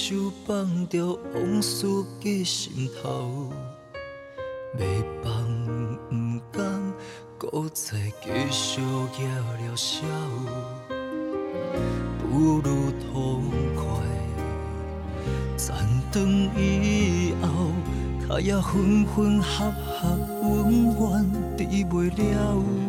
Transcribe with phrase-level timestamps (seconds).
[0.00, 0.14] 手
[0.46, 1.84] 放着往事
[2.20, 3.50] 的心头，
[4.78, 4.84] 要
[5.24, 5.44] 放
[6.08, 6.94] 不甘，
[7.36, 10.06] 搁再继续惹了笑，
[12.22, 13.82] 不如痛快。
[15.56, 16.22] 残长
[16.56, 17.72] 以后，
[18.28, 22.87] 脚也分分合合，永远治袂了。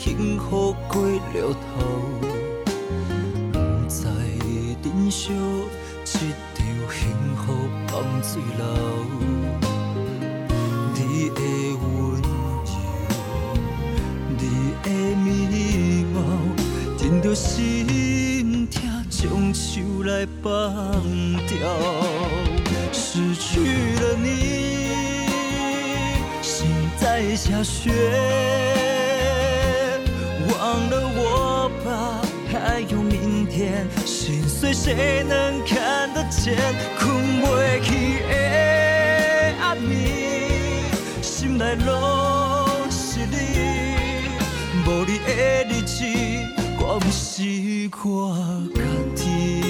[0.00, 1.82] 幸福过了头，
[3.52, 4.04] 不知
[4.80, 5.32] 珍惜
[6.04, 6.18] 这
[6.54, 6.56] 场
[6.88, 7.00] 幸
[7.36, 7.42] 福
[7.88, 8.62] 放水流。
[10.94, 11.40] 你的
[11.82, 11.82] 温
[12.64, 12.70] 柔，
[14.38, 14.40] 你
[14.84, 15.26] 的美
[16.14, 16.16] 貌，
[16.96, 20.48] 震着心痛，将手来放
[21.48, 21.58] 掉。
[22.92, 23.60] 失去
[24.00, 24.26] 了你。
[26.40, 27.90] 心在下雪，
[33.58, 36.54] 天，心碎谁能看得见？
[36.96, 38.32] 困袂去的
[39.60, 44.28] 暗暝，心内拢是你，
[44.86, 46.04] 无你的日子，
[46.78, 48.36] 我不是我
[48.76, 48.80] 家
[49.16, 49.67] 己。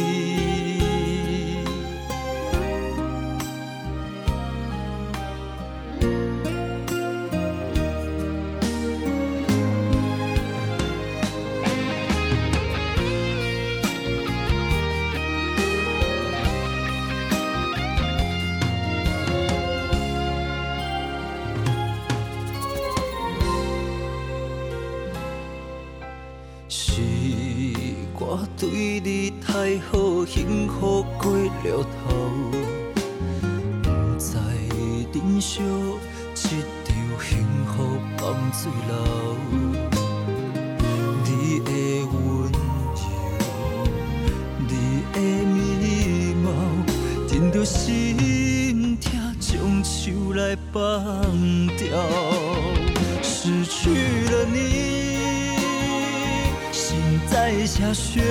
[29.71, 32.17] 你太好，幸福过了头，
[33.83, 33.87] 不
[34.19, 34.33] 知
[35.13, 35.61] 珍惜
[36.35, 36.49] 这
[36.87, 38.91] 场幸福放水流。
[41.23, 41.71] 你的
[42.07, 42.17] 温
[42.95, 42.97] 柔，
[44.67, 44.71] 你
[45.13, 46.47] 的美貌，
[47.29, 50.81] 震着心痛，将手来放
[51.77, 51.85] 掉。
[53.23, 53.91] 失去
[54.31, 54.57] 了你。
[56.73, 56.97] 心
[57.31, 58.23] 在下雪，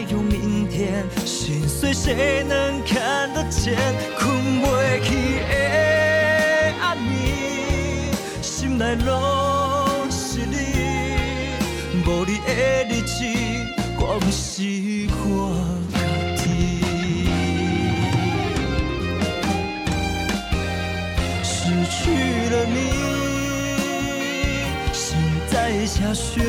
[0.00, 3.74] 还有明天，心碎谁能看得见？
[4.16, 4.30] 困
[4.62, 7.02] 袂去的暗暝，
[8.40, 10.54] 心内拢是你，
[12.06, 12.52] 无你的
[12.88, 13.24] 日子，
[13.98, 14.62] 我不是
[15.26, 15.26] 我
[15.92, 15.98] 家
[16.44, 16.46] 己。
[21.42, 21.98] 失去
[22.54, 22.76] 了你。
[24.92, 25.18] 心
[25.50, 26.40] 在下雪，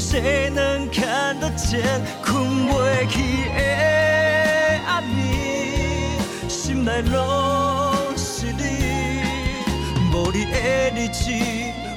[0.00, 1.80] 谁能看得见？
[2.24, 3.18] 困袂去
[3.54, 3.60] 的
[4.86, 8.62] 暗暝，心内拢是你，
[10.12, 10.56] 无你的
[10.94, 11.30] 日子，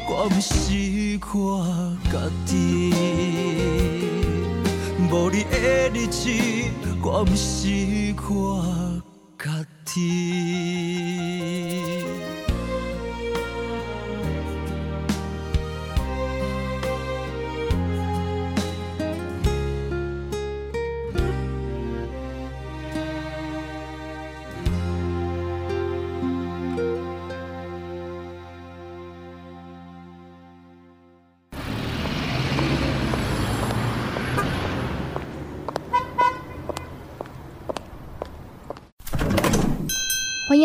[0.10, 2.94] 我不是我家己。
[5.10, 6.30] 无你的日子，
[7.02, 9.02] 我不是我
[9.38, 9.50] 家
[9.86, 11.17] 己。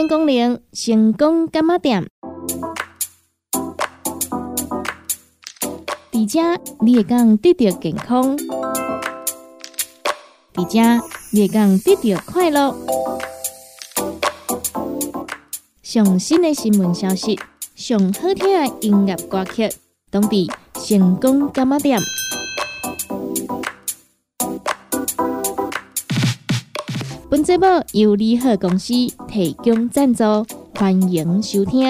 [0.02, 2.04] 欢迎光临成功干妈店。
[6.10, 6.40] 伫遮
[6.80, 8.36] 你会讲得到健康，
[10.54, 12.74] 伫遮你会讲得到快乐。
[15.84, 17.38] 上新的新闻消息，
[17.76, 19.70] 上好听的音乐歌曲，
[20.10, 22.00] 当地成功干妈店。
[27.52, 28.94] 节目由利好公司
[29.28, 30.24] 提供赞助，
[30.74, 31.86] 欢迎收听。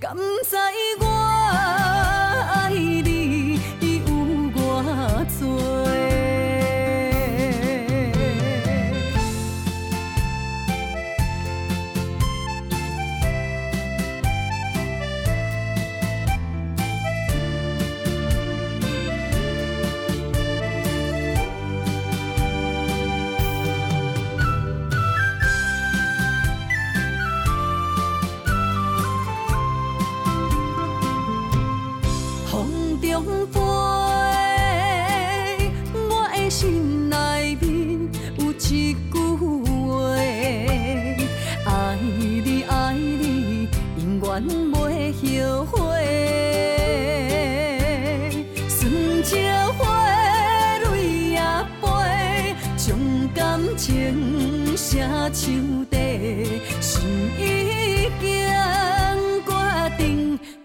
[0.00, 0.56] 树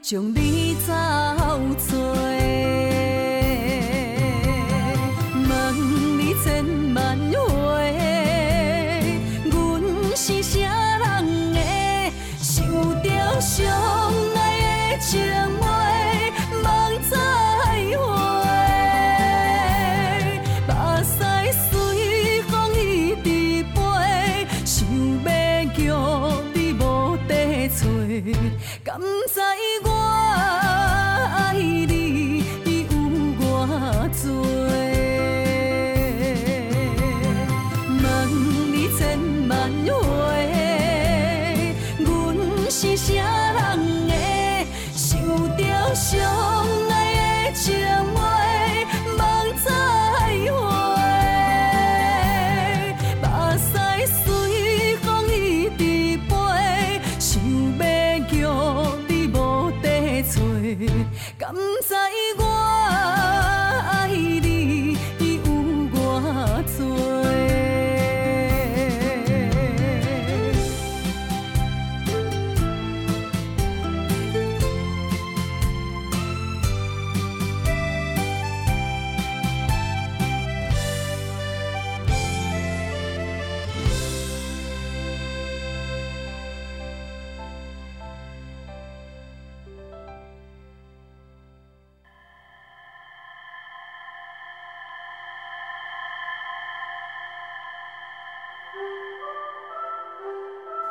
[0.06, 0.35] 将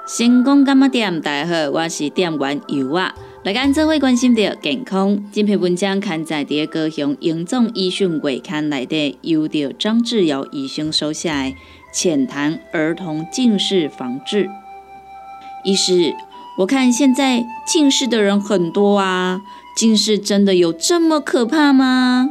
[0.06, 3.14] 成功干么店，大家好，我是店员尤啊。
[3.42, 11.50] 来跟这位关心的健康，这篇文章刊载在高雄营总医讯月刊内底，由着张志尧医生收下
[11.90, 14.50] 浅谈儿童近视防治。
[15.64, 16.14] 医师，
[16.58, 19.40] 我看现在近视的人很多啊，
[19.74, 22.28] 近视真的有这么可怕吗？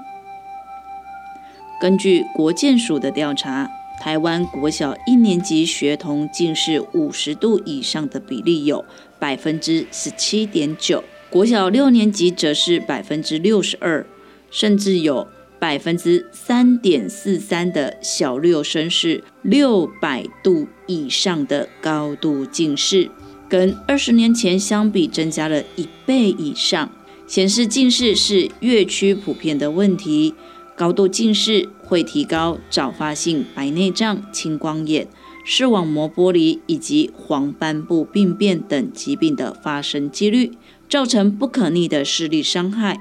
[1.82, 3.72] 根据国健署的调查。
[4.04, 8.84] 台湾国小一年级学童近视五十度以上的比例有
[9.18, 14.06] 百分之十七点九，国小六年级则是百分之六十二，
[14.52, 15.26] 甚至有
[15.58, 23.10] 百分之三点四三的小六生是六百度以上的高度近视，
[23.48, 26.92] 跟二十年前相比增加了一倍以上，
[27.26, 30.36] 显示近视是越趋普遍的问题。
[30.76, 35.08] 高度近视会提高早发性白内障、青光眼、
[35.46, 40.52] 视网膜剥离以及黄斑部病变等疾病的发生几率，
[40.90, 43.00] 造成不可逆的视力伤害。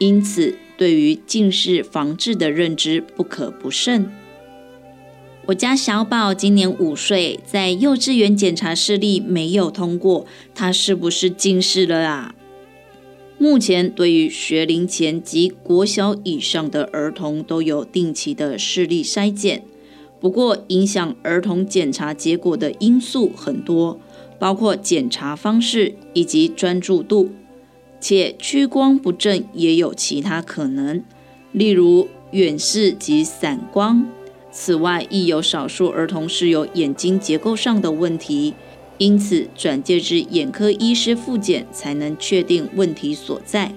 [0.00, 4.10] 因此，对于近视防治的认知不可不慎。
[5.46, 12.34] 我家小宝今年五岁，在幼稚园检查视力没有通过，他是不是近视了啊？
[13.42, 19.64] 目前，对于学龄前及国小以上的儿童都有定期的视力筛检。
[20.20, 23.98] 不过，影响儿童检查结果的因素很多，
[24.38, 27.30] 包括检查方式以及专注度，
[27.98, 31.02] 且屈光不正也有其他可能，
[31.50, 34.06] 例如远视及散光、
[34.52, 38.54] 此外，亦有少数儿童是有眼睛结构上的问题，
[39.02, 43.74] 因此转介至眼科医师复检才能确定问题所在。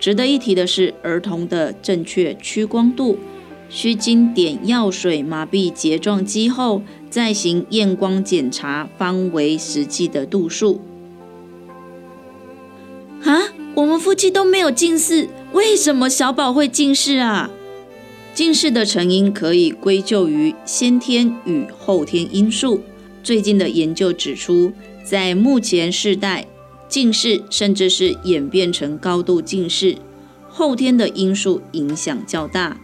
[0.00, 3.16] 值得一提的是，儿童的正确屈光度
[3.68, 10.80] 需经点药水麻痹睫状肌后，再行验光检查，方为实际的度数。
[13.22, 17.48] 啊，我们夫妻都没有近视，为什么小宝会近视啊？
[18.34, 22.80] 近视的成因可以归咎于先天与后天因素。
[23.22, 24.72] 最近的研究指出，
[25.04, 26.46] 在目前世代，
[26.88, 29.96] 近视甚至是演变成高度近视，
[30.48, 32.78] 后天的因素影响较大。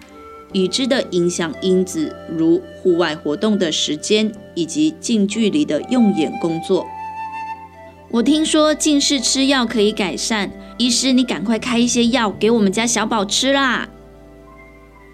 [0.53, 6.87] 已知的影响因子如户外活动的时间以及近距离的用眼工作。
[8.11, 13.89] 我听说近视吃药可以改善，医师你赶快开一些药给我们家小宝吃啦！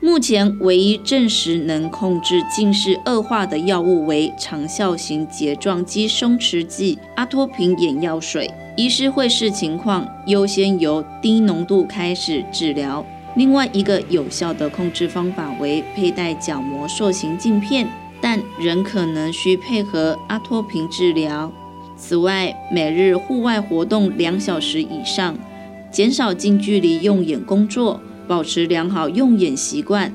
[0.05, 8.53] 目前唯一证实能控制近视恶化的药物为长效型睫状肌松弛剂阿托品眼药水。
[8.77, 13.07] 医师会视情况优先由低浓度开始治疗。
[13.37, 17.87] 另外一个有效的控制方法为佩戴角膜塑形镜片，
[18.21, 21.53] 但仍可能需配合阿托品治疗。
[21.97, 25.39] 此外，每日户外活动两小时以上，
[25.93, 28.01] 减少近距离用眼工作。
[28.33, 30.11] 保持良好用眼习惯，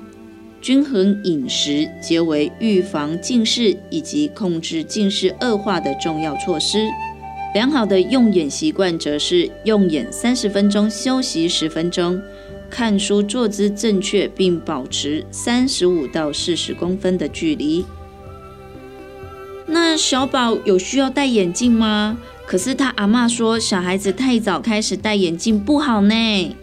[0.60, 6.88] 均衡饮食，皆为预防近视以及控制近视恶化的重要措施。
[7.54, 12.20] 良好的用眼习惯则是用眼三十分钟，休息十分钟，
[12.72, 17.86] 看书坐姿正确，并保持三十五到四十公分的距离。
[19.68, 22.18] 那小宝有需要戴眼镜吗？
[22.48, 26.56] 可是他阿妈说，小孩子太早开始戴眼镜不好呢。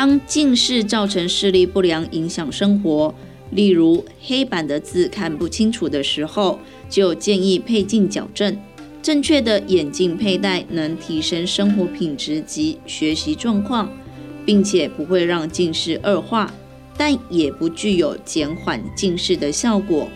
[0.00, 3.12] 当近视造成视力不良，影响生活，
[3.50, 8.56] 例如黑板的字看不清楚的时候，就建议配镜矫正。
[9.02, 13.90] 正确的眼镜佩戴能提升生活品质及学习状况，
[14.46, 16.54] 并且不会让近视恶化，
[16.96, 20.08] 但也不具有减缓近视的效果。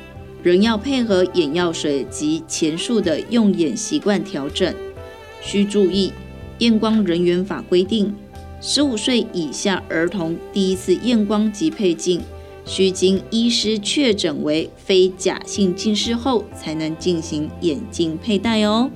[0.44, 4.72] 仍要配合眼药水及前述的用眼习惯调整。
[5.40, 6.12] 需注意，
[6.58, 8.14] 验光人员法规定。
[8.64, 12.22] 十五岁以下儿童第一次验光及配镜，
[12.64, 18.88] 需经医师确诊为非假性近视后，才能进行眼镜佩戴哦。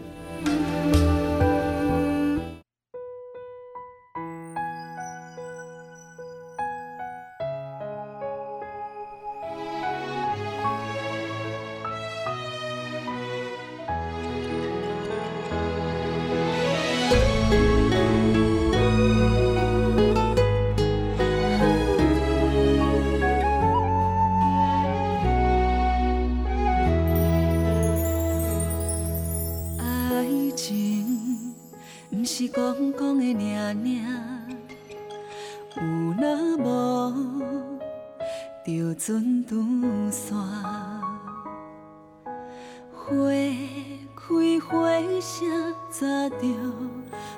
[44.61, 44.89] 花
[45.21, 46.47] 声早着，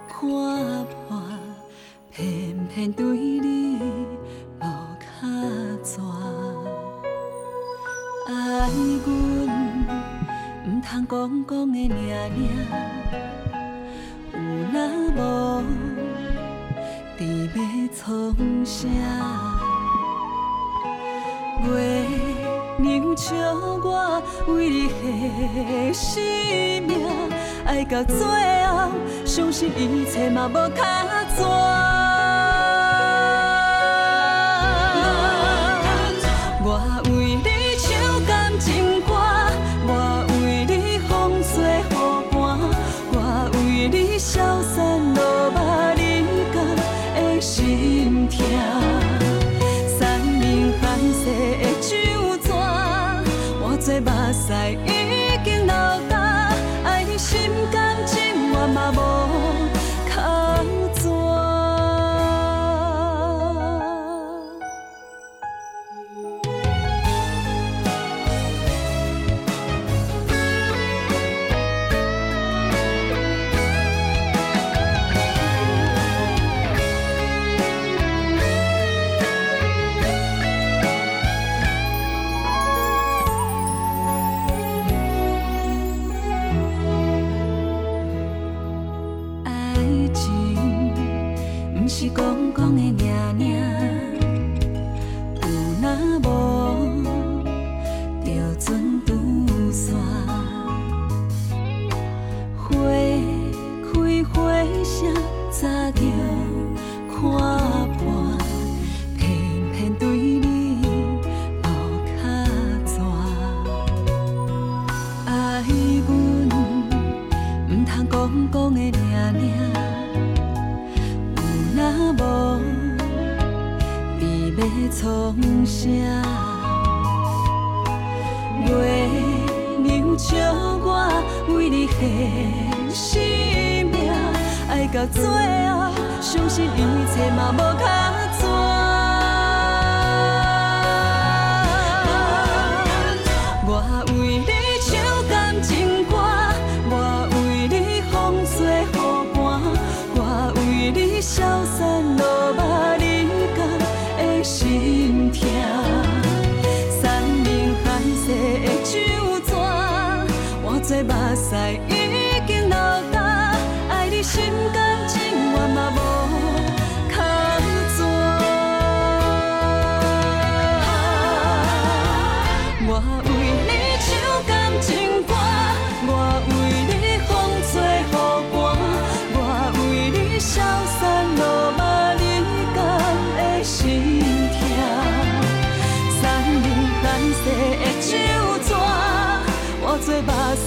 [0.09, 0.19] 看
[0.87, 1.23] 破，
[2.11, 3.79] 偏偏对你
[4.61, 4.65] 无
[4.99, 5.27] 卡
[5.83, 6.03] 爪。
[8.27, 8.71] 爱
[9.07, 9.09] 阮，
[10.65, 11.91] 毋通讲讲的念
[12.35, 12.39] 念，
[14.33, 14.37] 有
[14.73, 14.77] 若
[15.17, 15.65] 无，
[17.19, 17.21] 伫
[17.55, 17.61] 要
[17.95, 18.05] 创
[18.65, 18.87] 啥？
[21.67, 22.38] 月。
[22.81, 23.35] 你有笑
[23.83, 24.89] 我为你
[25.93, 27.09] 牺性命，
[27.67, 28.17] 爱到最
[28.67, 28.91] 后，
[29.27, 32.08] 相信一切嘛无卡转。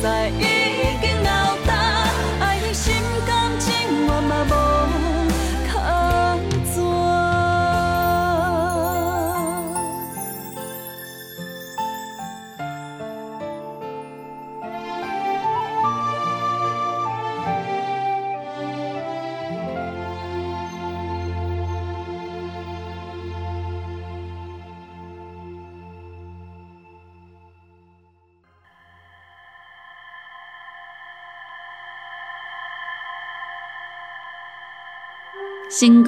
[0.01, 0.31] 在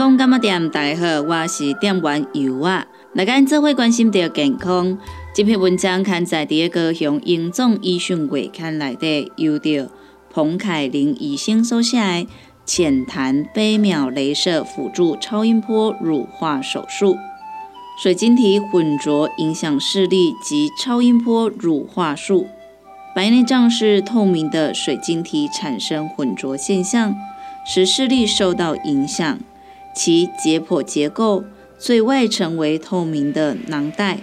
[0.04, 0.70] 成功干嘛店？
[0.70, 2.86] 大家好，我是店员尤啊。
[3.14, 4.98] 来跟做伙关心着健康，
[5.34, 9.90] 这篇文章刊在第一个向英总医讯月刊内底，由着
[10.30, 12.28] 彭凯琳医生所写
[12.66, 17.16] 浅谈飞秒镭射辅助超音波乳化手术。
[17.98, 22.48] 水晶体混浊影响视力及超音波乳化术。
[23.16, 27.16] 白内障是透明的水晶体产生混浊现象，
[27.66, 29.40] 使视力受到影响。
[29.96, 31.44] 其解剖结构
[31.78, 34.22] 最外层为透明的囊袋，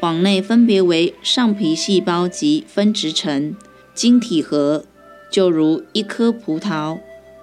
[0.00, 3.54] 往内分别为上皮细胞及分殖层、
[3.94, 4.84] 晶体核，
[5.30, 6.98] 就如一颗葡萄，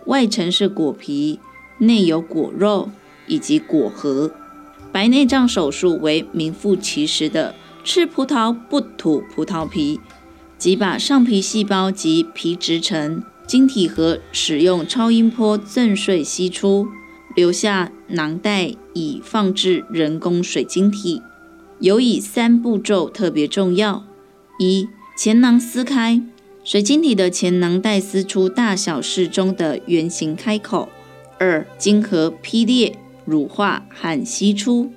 [0.07, 1.39] 外层是果皮，
[1.77, 2.89] 内有果肉
[3.27, 4.31] 以及果核。
[4.91, 9.99] 白内障手术为名副其实的吃葡萄不吐葡萄皮，
[10.57, 16.87] 即把上皮细胞及皮质层、晶体核使用超音波震碎吸出。
[17.39, 21.21] 留下囊袋以放置人工水晶体，
[21.79, 24.03] 有以三步骤特别重要：
[24.59, 26.21] 一、前囊撕开，
[26.65, 30.89] 水晶体的前囊袋撕出大小适中的圆形开口；
[31.37, 34.91] 二、晶核劈裂、乳化和析出。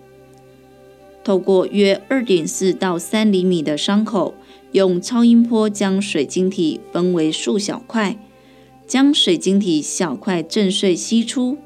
[1.23, 4.35] 透过约二点四到三厘米的伤口，
[4.73, 8.19] 用超音波将水晶体分为数小块，
[8.89, 11.57] 将水晶体小块震碎吸出。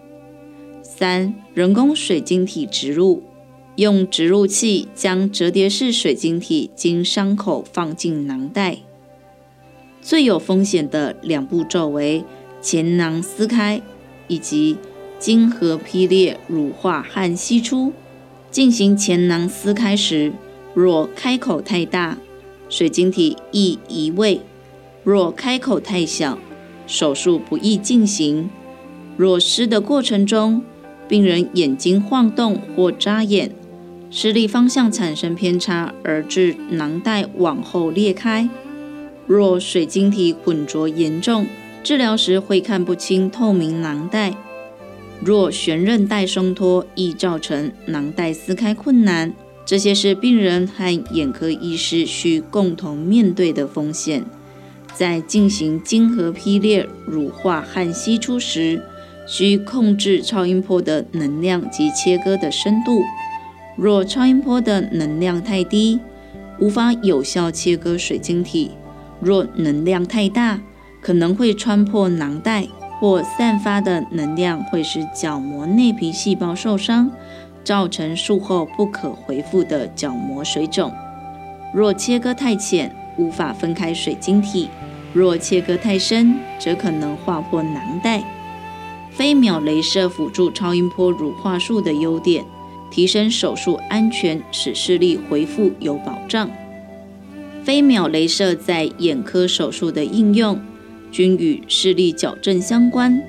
[0.98, 3.22] 三、人工水晶体植入，
[3.74, 8.78] 用植入器将折叠式水晶体经伤口放进囊袋。
[10.00, 12.24] 最有风险的两步骤为
[12.62, 13.82] 前囊撕开
[14.26, 14.78] 以及
[15.18, 17.92] 晶核劈裂、乳化和析出。
[18.50, 20.32] 进行前囊撕开时，
[20.72, 22.16] 若开口太大，
[22.70, 24.40] 水晶体易移位；
[25.04, 26.38] 若开口太小，
[26.86, 28.48] 手术不易进行。
[29.18, 30.62] 若撕的过程中，
[31.08, 33.50] 病人眼睛晃动或眨眼，
[34.10, 38.48] 视力方向产生偏差，而致囊袋往后裂开。
[39.26, 41.46] 若水晶体混浊严重，
[41.82, 44.34] 治疗时会看不清透明囊袋。
[45.24, 49.32] 若悬韧带松脱，易造成囊袋撕开困难。
[49.64, 54.24] 这些是病人和眼科医师需共同面对的风险。
[54.94, 58.80] 在进行晶核劈裂、乳化和析出时，
[59.26, 63.02] 需控制超音波的能量及切割的深度。
[63.76, 66.00] 若超音波的能量太低，
[66.58, 68.70] 无法有效切割水晶体；
[69.20, 70.60] 若能量太大，
[71.02, 72.66] 可能会穿破囊袋。
[72.98, 77.10] 或散发的能量会使角膜内皮细胞受伤，
[77.62, 80.90] 造成术后不可恢复的角膜水肿。
[81.74, 84.70] 若切割太浅，无法分开水晶体；
[85.12, 88.24] 若切割太深，则可能划破囊袋。
[89.16, 92.44] 飞秒镭射辅助超音波乳化术的优点：
[92.90, 96.50] 提升手术安全，使视力恢复有保障。
[97.64, 100.60] 飞秒镭射在眼科手术的应用。
[101.10, 103.22] 均与视力矫正相关。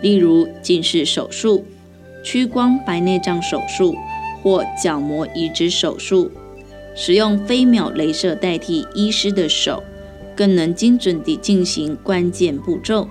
[0.00, 1.64] 例如近视手术、
[2.22, 3.96] 屈光白内障手术
[4.40, 6.30] 或角膜移植手术。
[6.94, 9.82] 使用飞秒镭射代替医师的手，
[10.36, 13.08] 更能精准地进行关键步骤。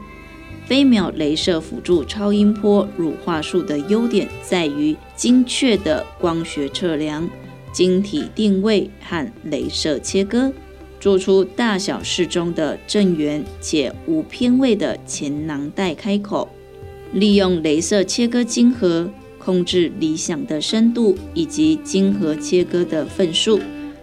[0.65, 7.29] 飞秒镭射辅助超音波乳化术的优点在于精确的光学测量、
[7.71, 10.51] 晶体定位和镭射切割，
[10.99, 16.49] 做出大小适中的正圆且无偏位的前囊袋开口。
[17.13, 23.59] 利用镭射切割晶核，控制理想的深度以及晶核切割的份数。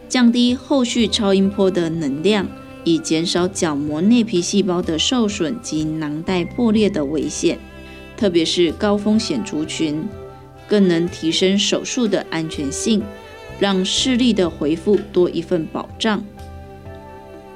[0.08, 2.46] 降低后续超音波的能量，
[2.84, 7.58] 以减少角膜内皮细胞的受损及囊袋破裂的危险，
[8.16, 10.04] 特别是高风险族群，
[10.68, 13.02] 更能提升手术的安全性，
[13.58, 16.24] 让视力的恢复多一份保障。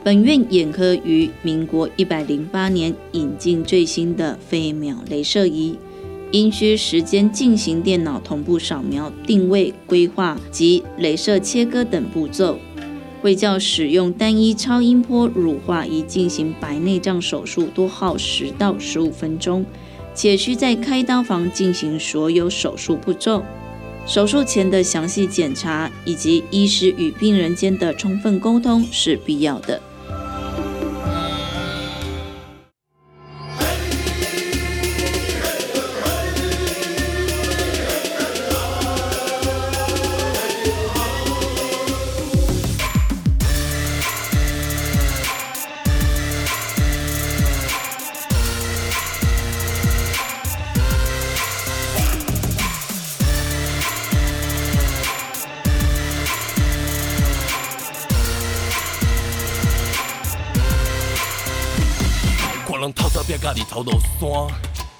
[0.04, 5.76] 本院眼科于民国一百零八年引进最新的飞秒镭射仪。
[6.32, 12.58] 因需时间进行电脑同步扫描、定位、规划及镭射切割等步骤，
[13.22, 19.64] 会较使用单一超音波乳化仪进行白内障手术多耗十到十五分钟，
[20.14, 23.42] 且需在开刀房进行所有手术步骤。
[24.06, 29.80] 手术前的详细检查以及医师与病人间的充分沟通是必要的。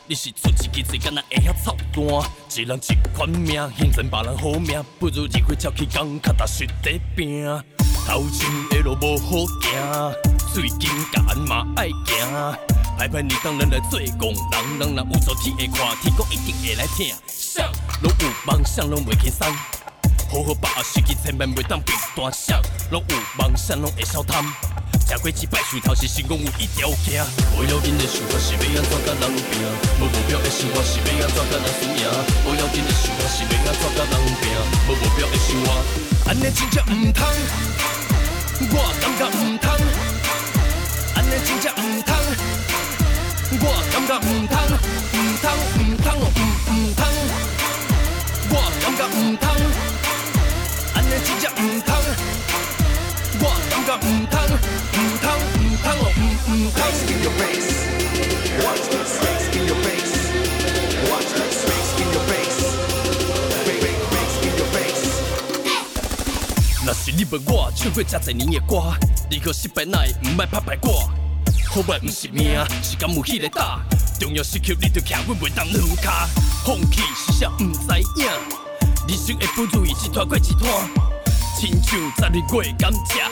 [0.09, 2.31] 你是出一支嘴，敢若会晓操蛋？
[2.55, 7.45] 一人一款命，现前别人好命，不如日回照起工，较踏实地拼。
[8.07, 10.15] 头前的路无好行，
[10.55, 12.57] 最近干嘛爱行？
[12.97, 17.13] 歹歹你当人来做工人，人若有错天会看，天公一定会来听。
[17.27, 17.69] 啥，
[18.01, 19.53] 拢有梦想，拢袂轻松。
[20.31, 22.57] 好好把握时机，千万袂当变大声。
[22.93, 24.45] 拢有梦想，拢会少贪。
[25.07, 27.25] 吃过几摆树头是成功有一条行，
[27.57, 29.63] 无要紧的想法是要安怎甲人拼，
[30.01, 32.03] 无目标的生活是要安怎甲人输赢，
[32.45, 34.51] 无要紧的想法是要安怎甲人拼，
[34.89, 35.71] 无目标的生活，
[36.27, 37.23] 安尼真正毋通，
[38.73, 39.71] 我感觉毋通，
[41.15, 42.11] 安尼真正毋通，
[43.63, 44.59] 我感觉唔通，
[45.15, 45.47] 唔通
[45.79, 47.07] 唔通哦毋毋通，
[48.51, 49.47] 我感觉唔通，
[50.95, 51.95] 安尼真正唔通。
[53.39, 54.35] 我感觉，唔通。
[56.49, 56.55] 若
[66.95, 68.95] 是你问我唱过遮侪年的歌，
[69.29, 71.11] 如果失败奈唔爱拍牌我，
[71.69, 73.81] 好歹唔是命，是敢有迄个胆。
[74.21, 76.29] 重要是求你着徛稳袂当两骹，
[76.65, 77.81] 放弃是啥唔知
[78.23, 78.29] 影。
[79.09, 80.89] 人生会不如意一团过一团。
[81.59, 82.41] 亲像十二月
[82.79, 83.29] 甘蔗，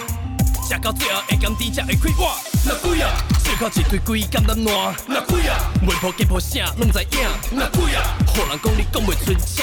[0.64, 2.35] 食到最后会甘甜才会快活。
[2.64, 3.11] 那鬼啊，
[3.44, 4.96] 烧烤一堆鬼甘难烂。
[5.07, 7.20] 那鬼啊，媒婆吉婆声拢知影。
[7.50, 9.61] 那鬼啊，好人讲你讲袂出声。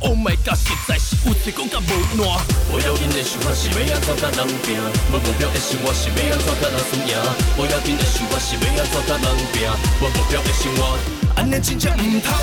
[0.00, 2.42] Oh my god，实在是有嘴讲甲无烂。
[2.72, 7.14] 无要紧的想法是要安怎甲人拼，无目标的生活是要安怎甲人输赢。
[7.56, 9.70] 无要紧的想法是要安怎甲人拼，
[10.02, 10.98] 无目标的生活，
[11.36, 12.34] 安尼真正毋通。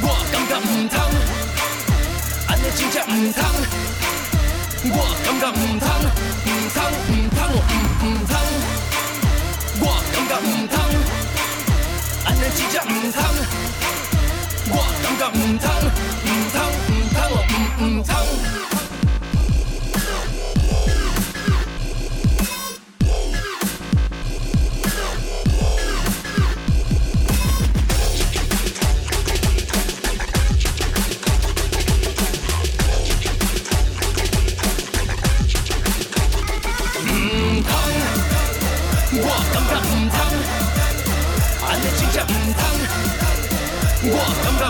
[0.00, 0.96] 我感觉毋通，
[2.48, 3.44] 安尼真正毋通。
[4.84, 5.86] 我感觉唔通，
[7.52, 7.68] 唔通，唔通
[8.00, 8.34] 哦，唔通。
[9.80, 10.74] 我感觉唔通，
[12.24, 13.16] 安尼只只唔通。
[14.70, 15.64] 我感觉唔通，
[16.24, 16.56] 唔通，
[16.88, 17.36] 唔通哦，
[17.78, 18.10] 唔唔通。
[44.10, 44.18] 过
[44.58, 44.61] 他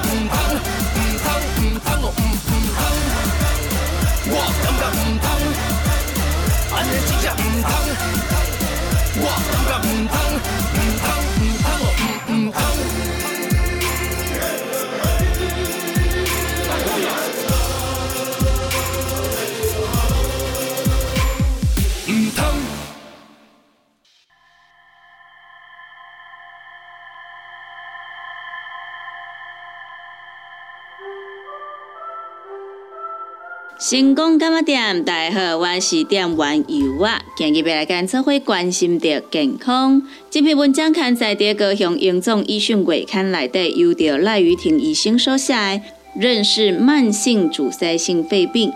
[33.92, 35.04] 成功干嘛点？
[35.04, 37.20] 大家好，我是点玩油啊。
[37.36, 40.00] 今日要来跟社会关心着健康。
[40.30, 45.82] 这篇文章刊在第高雄荣总医讯月刊内底，由着赖雨婷医生所写。
[46.18, 48.72] 认识慢性阻塞性肺病。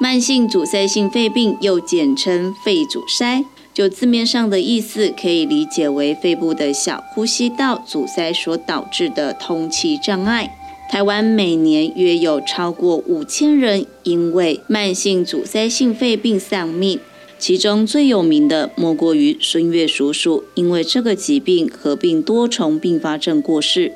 [0.00, 10.50] 慢性阻塞性肺病又简称肺阻塞，就字面上的意思，可以理解为肺部的小呼吸道阻塞所导致的通气障碍。
[10.88, 17.00] 台湾每年约有超过五千人因为慢性阻塞性肺病丧命，
[17.38, 23.92] 其中最有名的莫过于孙悦叔叔，因为这个疾病合并多重并发症过世。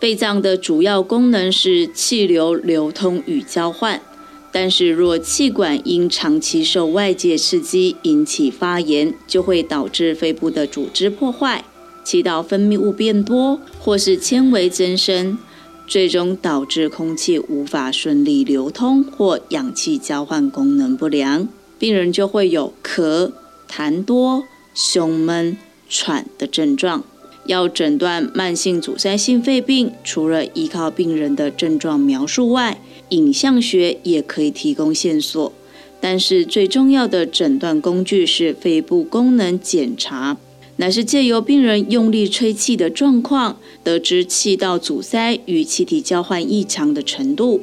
[0.00, 4.02] 肺脏的主要功能是气流流通与交换，
[4.50, 11.64] 但是若气管因长期受外界刺激引起发炎，就会导致肺部的组织破坏，
[12.02, 15.38] 气道分泌物变多，或是纤维增生。
[15.86, 23.32] 最终导致空气无法顺利流通或氧气交换功能不良，病人就会有咳、
[23.68, 25.56] 痰多、胸闷、
[25.88, 27.04] 喘的症状。
[27.46, 35.52] 要诊断慢性阻塞性肺病，除了依靠病人的症状描述外，影像学也可以提供线索。
[36.00, 40.36] 但是最重要的诊断工具是肺部功能检查。
[40.82, 47.60] 乃是借由病人用力吹气的状况，得知气道阻塞与气体交换异常的程度。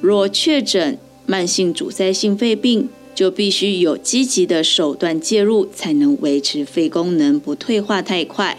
[0.00, 8.56] 若确诊慢性阻塞性肺病，就必须有积极的手段介入，才能维持肺功能不退化太快，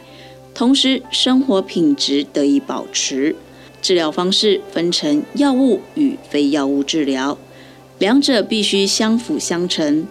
[0.53, 3.37] 同时生活品质得以保持。
[3.81, 7.37] 治疗方式分成药物与非药物治疗，
[7.99, 10.05] 两者必须相辅相成。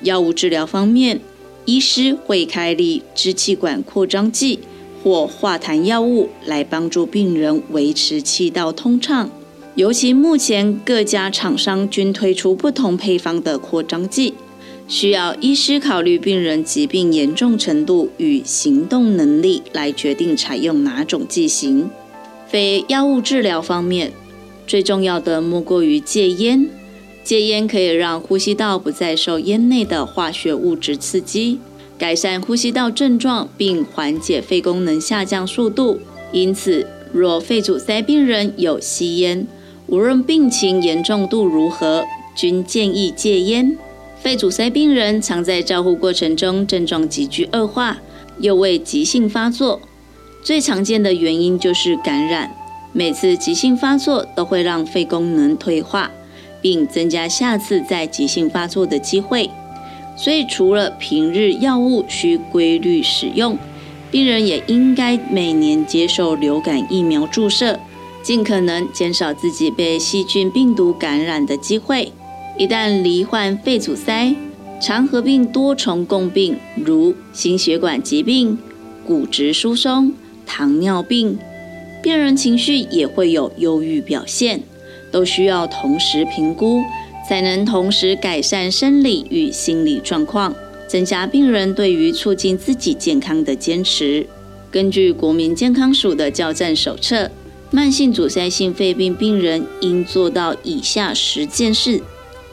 [0.00, 1.20] 药物治疗方面，
[1.64, 4.58] 医师会开立支气管扩张剂
[5.02, 9.30] 或化痰药物来帮助病人维持气道通畅。
[9.76, 14.34] 尤其目前各家厂商均推出不同配方的扩张剂，
[14.88, 21.88] 需要医师考虑病人疾病严重程度与行动能力来决定采用哪种剂型。
[22.48, 24.12] 非药物治疗方面，
[24.66, 26.68] 最重要的莫过于戒烟。
[27.22, 31.58] 戒烟可以让呼吸道不再受烟内的化学物质刺激，
[31.98, 36.00] 改善呼吸道症状，并缓解肺功能下降速度。
[36.32, 39.46] 因此，若肺阻塞病人有吸烟，
[39.86, 42.04] 无论病情严重度如何，
[42.34, 43.76] 均建议戒烟。
[44.20, 47.98] 肺阻塞病人常在照护过程中症状急剧恶化，
[48.38, 49.80] 又未急性发作。
[50.42, 52.50] 最常见的原因就是感染，
[52.92, 56.10] 每次急性发作都会让肺功能退化。
[56.60, 59.50] 并增加下次再急性发作的机会，
[60.16, 63.58] 所以除了平日药物需规律使用，
[64.10, 67.78] 病人也应该每年接受流感疫苗注射，
[68.22, 72.12] 尽可能减少自己被细菌病毒感染的机会。
[72.58, 74.34] 一旦罹患肺阻塞，
[74.80, 78.58] 常合并多重共病，如心血管疾病、
[79.06, 80.12] 骨质疏松、
[80.44, 81.38] 糖尿病，
[82.02, 84.62] 病人情绪也会有忧郁表现。
[85.10, 86.82] 都需要同时评估，
[87.28, 90.54] 才能同时改善生理与心理状况，
[90.86, 94.26] 增加病人对于促进自己健康的坚持。
[94.70, 97.30] 根据国民健康署的教战手册，
[97.70, 102.00] 慢性阻塞性肺病病人应做到以下十件事：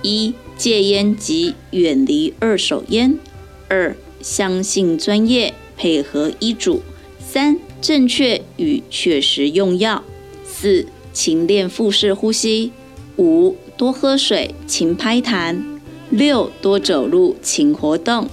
[0.01, 3.19] 一、戒烟及远离二手烟；
[3.67, 6.81] 二、相信专业，配合医嘱；
[7.19, 10.01] 三、正确与确实用药；
[10.43, 10.87] 四。
[11.17, 12.71] 勤练腹式呼吸，
[13.15, 15.59] 五多喝水，勤拍痰，
[16.11, 18.27] 六多走路，勤活动，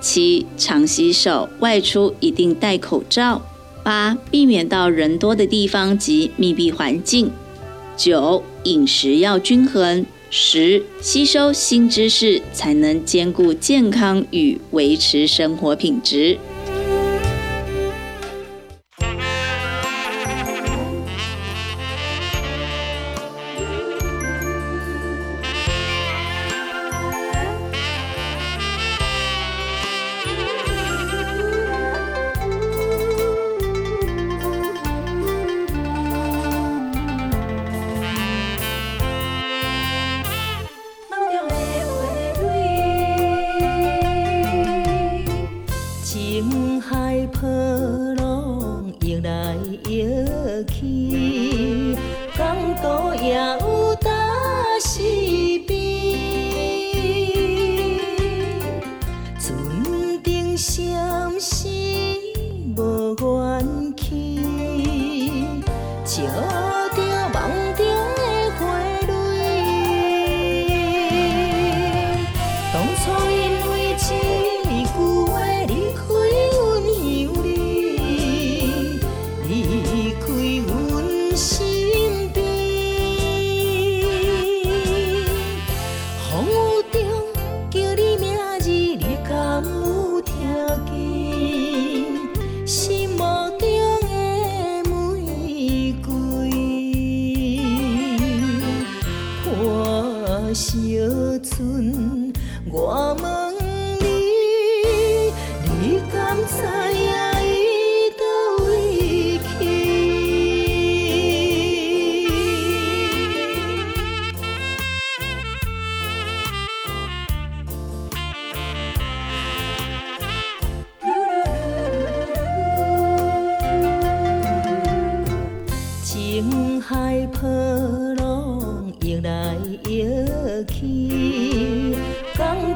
[0.00, 3.40] 七常洗手，外出一定戴口罩，
[3.84, 7.30] 八避免到人多的地方及密闭环境，
[7.96, 16.36] 九饮食要均衡，十吸收新知识才能兼顾健康与维持生活品质。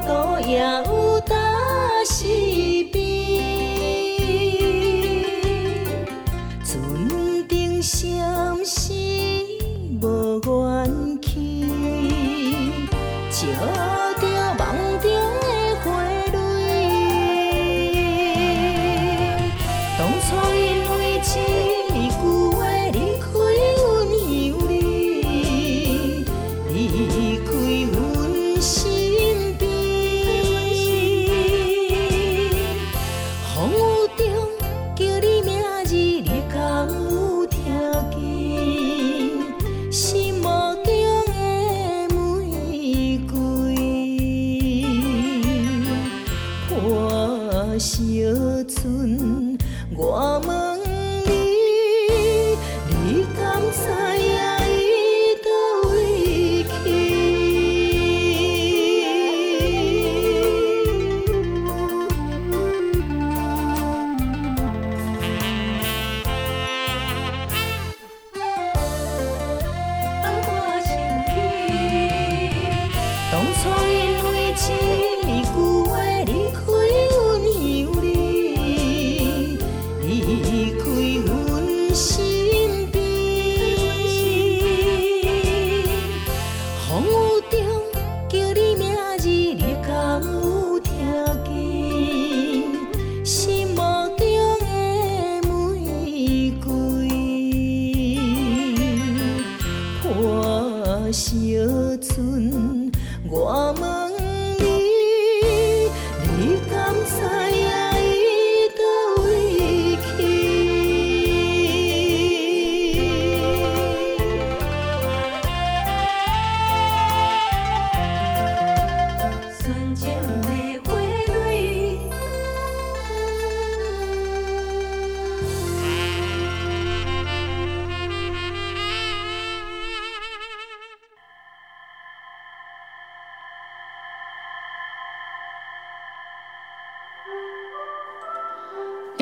[0.09, 0.98] 太阳。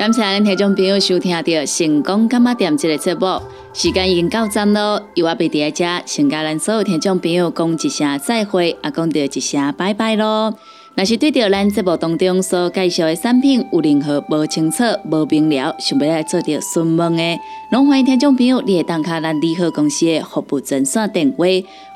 [0.08, 1.42] 感谢咱听众朋友收听到
[1.78, 3.26] 《成功干妈店》这个节目，
[3.74, 10.54] 时间已经到站咯，由我贝伫遮，先甲咱所有听众朋友讲一声再会，也讲到一声拜拜咯。
[10.94, 17.38] 若是对着咱节目当中所介绍的产品有任何无清楚、无明了，想要来做着询问的，
[17.70, 21.44] 拢欢迎听众朋友你会打卡咱利好公司的服务专线电话，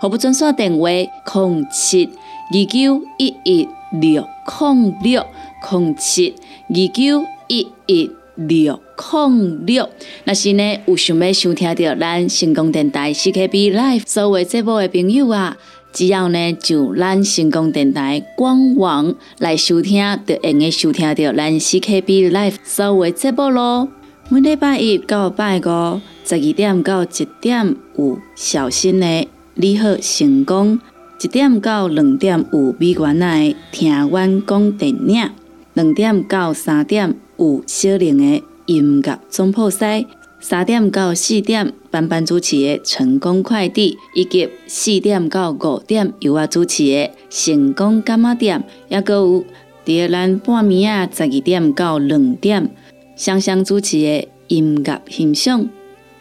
[0.03, 4.23] 服务专线电话零七二九一一六
[4.61, 5.25] 零六
[5.71, 6.35] 零七
[6.69, 9.91] 二九一一六零六。
[10.25, 15.59] 若是呢有想要收听到咱成功电台 CKB Live 所有节目的朋友啊，
[15.93, 23.89] 只要呢就咱成功电台官网来收听，就会用收听到咱 CKB Live 所有节目咯。
[24.31, 30.81] 每礼拜一到拜五十二点到一点有小新的你好成功，
[31.21, 35.31] 一点到两点有美元的听阮讲电影。
[35.75, 40.07] 两点到三点有小玲的音乐总铺西，
[40.39, 49.45] 三点到四点班班主持的成功快递，以及四点到五点由我主持的成功干妈店，也搁有
[49.85, 52.71] 伫咱半暝啊十二点到两点
[53.17, 55.69] 双双主持的音乐欣赏。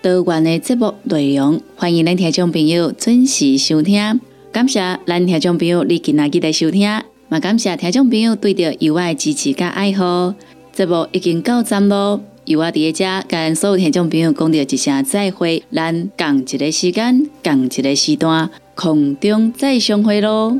[0.01, 4.19] 多元的节目内容，欢迎咱听众朋友准时收听。
[4.51, 6.82] 感谢咱听众朋友你今仔日的收听。
[6.82, 10.34] 也，感谢听众朋友对着由我的支持甲爱好，
[10.82, 12.19] 节目已经到站咯。
[12.45, 20.59] 由我伫遮甲咱所有听众朋友讲着一声再会，咱共一个时间，共一个时段，空中再相会咯。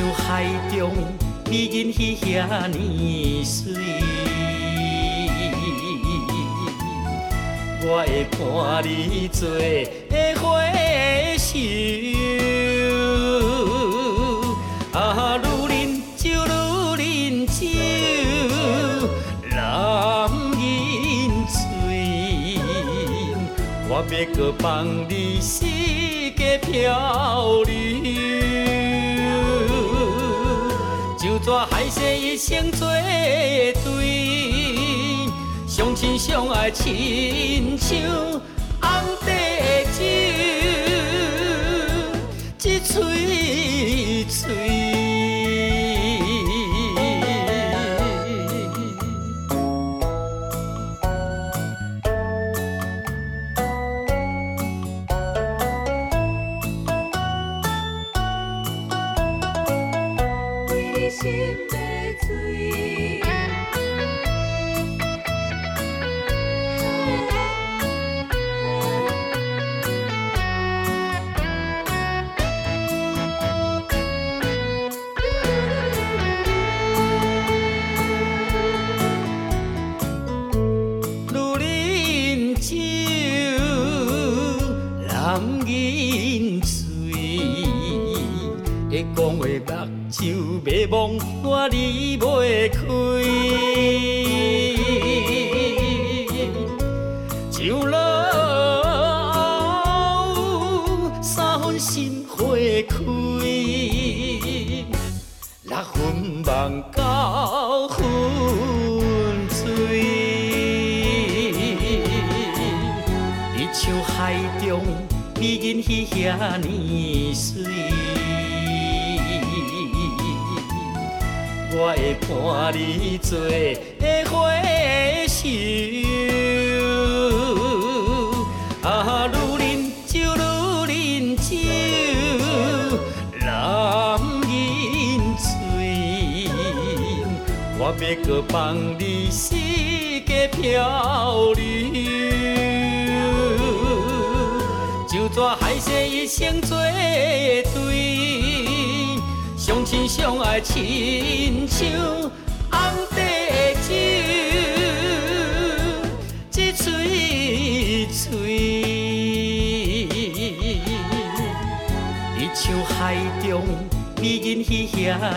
[0.00, 0.90] 像海中
[1.50, 3.74] 美人鱼遐尼水，
[7.82, 8.40] 我会伴
[8.82, 9.46] 你做
[10.40, 10.42] 伙
[11.36, 11.48] 手。
[14.98, 16.24] 啊，女人酒，
[16.96, 16.98] 女
[17.28, 17.60] 人酒，
[19.50, 19.60] 男
[20.56, 20.58] 人
[21.46, 22.58] 醉，
[23.86, 24.66] 我要搁放
[25.10, 25.52] 你世
[26.34, 28.39] 界漂流，
[31.52, 32.86] 我海誓一生做
[33.82, 35.26] 对，
[35.66, 37.98] 相亲相爱亲像。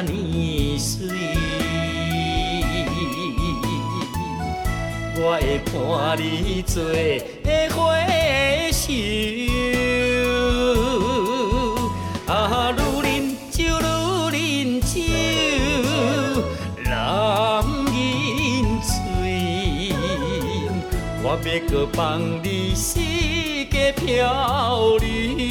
[0.02, 1.08] 你水，
[5.16, 6.84] 我会伴你做
[7.70, 7.78] 花
[8.72, 8.82] 绣。
[12.26, 13.14] 啊，女人
[13.52, 13.62] 酒，
[14.32, 14.34] 女
[14.64, 14.96] 人酒，
[16.84, 16.92] 男
[17.86, 17.94] 人
[18.82, 19.94] 醉，
[21.22, 21.72] 我要搁
[22.44, 22.90] 你世
[23.70, 25.43] 界漂流。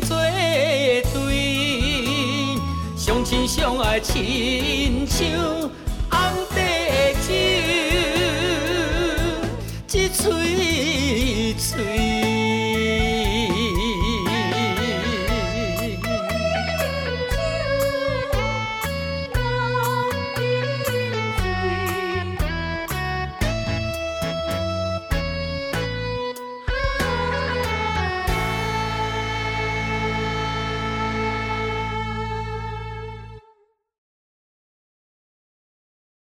[0.00, 0.16] 做
[1.14, 2.56] 对，
[2.96, 5.26] 相亲相爱亲像。